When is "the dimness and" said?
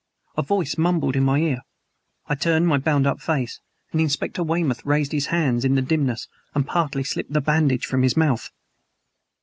5.75-6.65